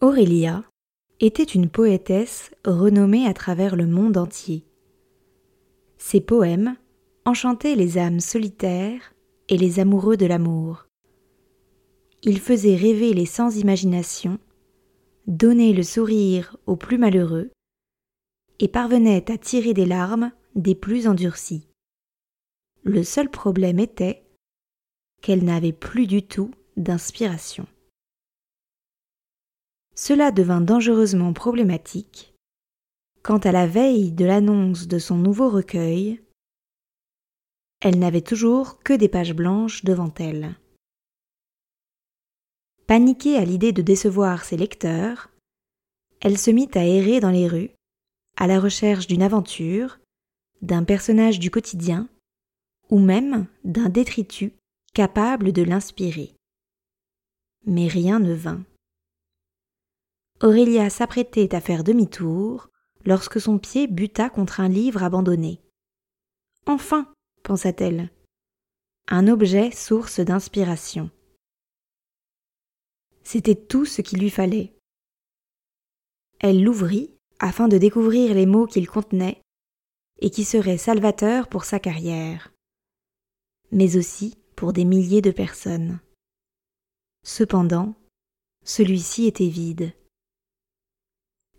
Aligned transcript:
Aurélia 0.00 0.62
était 1.18 1.42
une 1.42 1.68
poétesse 1.68 2.52
renommée 2.64 3.26
à 3.26 3.34
travers 3.34 3.74
le 3.74 3.84
monde 3.84 4.16
entier. 4.16 4.64
Ses 5.96 6.20
poèmes 6.20 6.76
enchantaient 7.24 7.74
les 7.74 7.98
âmes 7.98 8.20
solitaires 8.20 9.12
et 9.48 9.56
les 9.56 9.80
amoureux 9.80 10.16
de 10.16 10.26
l'amour. 10.26 10.86
Ils 12.22 12.38
faisaient 12.38 12.76
rêver 12.76 13.12
les 13.12 13.26
sans 13.26 13.56
imagination, 13.56 14.38
donnaient 15.26 15.72
le 15.72 15.82
sourire 15.82 16.56
aux 16.66 16.76
plus 16.76 16.98
malheureux 16.98 17.50
et 18.60 18.68
parvenaient 18.68 19.28
à 19.32 19.36
tirer 19.36 19.74
des 19.74 19.86
larmes 19.86 20.30
des 20.54 20.76
plus 20.76 21.08
endurcis. 21.08 21.66
Le 22.84 23.02
seul 23.02 23.28
problème 23.28 23.80
était 23.80 24.22
qu'elle 25.22 25.44
n'avait 25.44 25.72
plus 25.72 26.06
du 26.06 26.22
tout 26.22 26.52
d'inspiration. 26.76 27.66
Cela 30.00 30.30
devint 30.30 30.60
dangereusement 30.60 31.32
problématique 31.32 32.32
quand 33.24 33.46
à 33.46 33.52
la 33.52 33.66
veille 33.66 34.12
de 34.12 34.24
l'annonce 34.24 34.86
de 34.86 35.00
son 35.00 35.16
nouveau 35.16 35.50
recueil, 35.50 36.22
elle 37.80 37.98
n'avait 37.98 38.22
toujours 38.22 38.78
que 38.78 38.92
des 38.92 39.08
pages 39.08 39.34
blanches 39.34 39.84
devant 39.84 40.14
elle. 40.20 40.54
Paniquée 42.86 43.36
à 43.36 43.44
l'idée 43.44 43.72
de 43.72 43.82
décevoir 43.82 44.44
ses 44.44 44.56
lecteurs, 44.56 45.30
elle 46.20 46.38
se 46.38 46.52
mit 46.52 46.70
à 46.74 46.86
errer 46.86 47.18
dans 47.18 47.32
les 47.32 47.48
rues, 47.48 47.72
à 48.36 48.46
la 48.46 48.60
recherche 48.60 49.08
d'une 49.08 49.22
aventure, 49.22 49.98
d'un 50.62 50.84
personnage 50.84 51.40
du 51.40 51.50
quotidien, 51.50 52.08
ou 52.88 53.00
même 53.00 53.48
d'un 53.64 53.88
détritus 53.88 54.52
capable 54.94 55.50
de 55.50 55.62
l'inspirer. 55.62 56.36
Mais 57.66 57.88
rien 57.88 58.20
ne 58.20 58.32
vint. 58.32 58.62
Aurélia 60.40 60.88
s'apprêtait 60.88 61.54
à 61.54 61.60
faire 61.60 61.82
demi-tour 61.82 62.68
lorsque 63.04 63.40
son 63.40 63.58
pied 63.58 63.88
buta 63.88 64.30
contre 64.30 64.60
un 64.60 64.68
livre 64.68 65.02
abandonné. 65.02 65.60
Enfin, 66.66 67.12
pensa-t-elle, 67.42 68.10
un 69.08 69.26
objet 69.26 69.72
source 69.72 70.20
d'inspiration. 70.20 71.10
C'était 73.24 73.56
tout 73.56 73.84
ce 73.84 74.00
qu'il 74.00 74.20
lui 74.20 74.30
fallait. 74.30 74.74
Elle 76.38 76.62
l'ouvrit 76.62 77.14
afin 77.40 77.66
de 77.66 77.78
découvrir 77.78 78.34
les 78.34 78.46
mots 78.46 78.66
qu'il 78.66 78.88
contenait 78.88 79.42
et 80.20 80.30
qui 80.30 80.44
seraient 80.44 80.78
salvateurs 80.78 81.48
pour 81.48 81.64
sa 81.64 81.80
carrière, 81.80 82.52
mais 83.72 83.96
aussi 83.96 84.38
pour 84.56 84.72
des 84.72 84.84
milliers 84.84 85.22
de 85.22 85.30
personnes. 85.30 86.00
Cependant, 87.24 87.94
celui-ci 88.64 89.26
était 89.26 89.48
vide. 89.48 89.92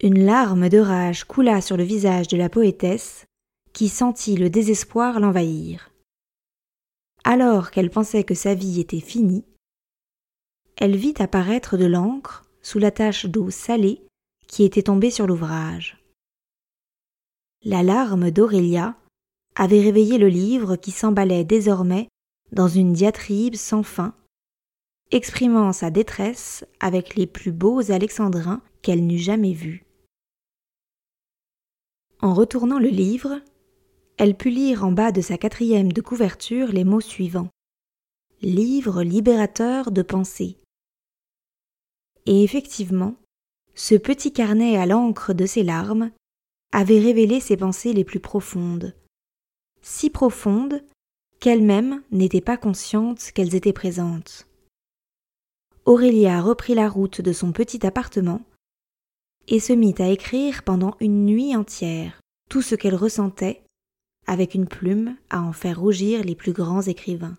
Une 0.00 0.24
larme 0.24 0.68
de 0.68 0.78
rage 0.78 1.24
coula 1.24 1.60
sur 1.60 1.76
le 1.76 1.82
visage 1.82 2.28
de 2.28 2.36
la 2.36 2.48
poétesse, 2.48 3.26
qui 3.72 3.88
sentit 3.88 4.36
le 4.36 4.48
désespoir 4.48 5.18
l'envahir. 5.18 5.90
Alors 7.24 7.72
qu'elle 7.72 7.90
pensait 7.90 8.22
que 8.22 8.34
sa 8.34 8.54
vie 8.54 8.78
était 8.78 9.00
finie, 9.00 9.44
elle 10.76 10.94
vit 10.94 11.14
apparaître 11.18 11.76
de 11.76 11.84
l'encre 11.84 12.44
sous 12.62 12.78
la 12.78 12.92
tache 12.92 13.26
d'eau 13.26 13.50
salée 13.50 14.06
qui 14.46 14.62
était 14.62 14.84
tombée 14.84 15.10
sur 15.10 15.26
l'ouvrage. 15.26 16.00
La 17.64 17.82
larme 17.82 18.30
d'Aurélia 18.30 18.94
avait 19.56 19.80
réveillé 19.80 20.16
le 20.18 20.28
livre 20.28 20.76
qui 20.76 20.92
s'emballait 20.92 21.44
désormais 21.44 22.08
dans 22.52 22.68
une 22.68 22.92
diatribe 22.92 23.56
sans 23.56 23.82
fin, 23.82 24.14
exprimant 25.10 25.72
sa 25.72 25.90
détresse 25.90 26.64
avec 26.78 27.16
les 27.16 27.26
plus 27.26 27.50
beaux 27.50 27.90
alexandrins 27.90 28.62
qu'elle 28.80 29.04
n'eût 29.04 29.18
jamais 29.18 29.54
vus. 29.54 29.87
En 32.20 32.34
retournant 32.34 32.80
le 32.80 32.88
livre, 32.88 33.40
elle 34.16 34.36
put 34.36 34.50
lire 34.50 34.84
en 34.84 34.90
bas 34.90 35.12
de 35.12 35.20
sa 35.20 35.38
quatrième 35.38 35.92
de 35.92 36.00
couverture 36.00 36.68
les 36.68 36.84
mots 36.84 37.00
suivants. 37.00 37.48
Livre 38.42 39.02
libérateur 39.02 39.92
de 39.92 40.02
pensée. 40.02 40.58
Et 42.26 42.42
effectivement, 42.42 43.14
ce 43.74 43.94
petit 43.94 44.32
carnet 44.32 44.76
à 44.76 44.86
l'encre 44.86 45.32
de 45.32 45.46
ses 45.46 45.62
larmes 45.62 46.10
avait 46.72 46.98
révélé 46.98 47.38
ses 47.38 47.56
pensées 47.56 47.92
les 47.92 48.04
plus 48.04 48.20
profondes. 48.20 48.96
Si 49.80 50.10
profondes 50.10 50.82
qu'elle-même 51.38 52.02
n'était 52.10 52.40
pas 52.40 52.56
consciente 52.56 53.30
qu'elles 53.32 53.54
étaient 53.54 53.72
présentes. 53.72 54.48
Aurélia 55.84 56.42
reprit 56.42 56.74
la 56.74 56.88
route 56.88 57.20
de 57.20 57.32
son 57.32 57.52
petit 57.52 57.86
appartement 57.86 58.42
et 59.48 59.60
se 59.60 59.72
mit 59.72 59.94
à 59.98 60.08
écrire 60.08 60.62
pendant 60.62 60.96
une 61.00 61.24
nuit 61.24 61.56
entière 61.56 62.20
tout 62.48 62.62
ce 62.62 62.74
qu'elle 62.74 62.94
ressentait, 62.94 63.62
avec 64.26 64.54
une 64.54 64.68
plume 64.68 65.16
à 65.30 65.40
en 65.40 65.52
faire 65.52 65.80
rougir 65.80 66.22
les 66.22 66.34
plus 66.34 66.52
grands 66.52 66.82
écrivains. 66.82 67.36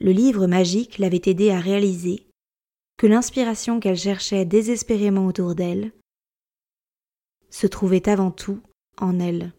Le 0.00 0.10
livre 0.12 0.46
magique 0.46 0.98
l'avait 0.98 1.22
aidée 1.26 1.50
à 1.50 1.60
réaliser 1.60 2.26
que 2.96 3.06
l'inspiration 3.06 3.78
qu'elle 3.78 3.96
cherchait 3.96 4.44
désespérément 4.44 5.26
autour 5.26 5.54
d'elle 5.54 5.92
se 7.50 7.66
trouvait 7.66 8.08
avant 8.08 8.30
tout 8.30 8.60
en 8.96 9.18
elle. 9.20 9.52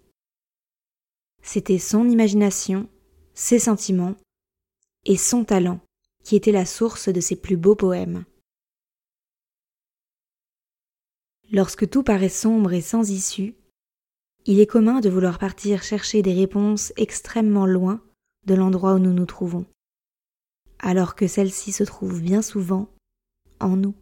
C'était 1.41 1.80
son 1.80 2.07
imagination, 2.07 2.90
ses 3.34 3.59
sentiments 3.59 4.16
et 5.06 5.18
son 5.18 5.46
talent 5.46 5.80
qui 6.24 6.36
étaient 6.36 6.51
la 6.51 6.66
source 6.66 7.07
de 7.07 7.22
ses 7.22 7.38
plus 7.38 7.57
beaux 7.57 7.75
poèmes. 7.75 8.25
Lorsque 11.52 11.90
tout 11.90 12.04
paraît 12.04 12.30
sombre 12.30 12.74
et 12.74 12.82
sans 12.82 13.10
issue, 13.10 13.56
il 14.46 14.60
est 14.60 14.68
commun 14.68 15.00
de 15.00 15.10
vouloir 15.10 15.40
partir 15.40 15.82
chercher 15.82 16.22
des 16.22 16.34
réponses 16.34 16.94
extrêmement 16.96 17.66
loin 17.66 18.02
de 18.46 18.54
l'endroit 18.54 18.94
où 18.94 19.00
nous 19.00 19.14
nous 19.14 19.26
trouvons, 19.26 19.66
alors 20.78 21.16
que 21.16 21.28
celles-ci 21.28 21.72
se 21.72 21.84
trouvent 21.84 22.22
bien 22.22 22.44
souvent 22.44 22.88
en 23.60 23.76
nous. 23.76 23.96